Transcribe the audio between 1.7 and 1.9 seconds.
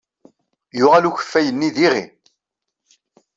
d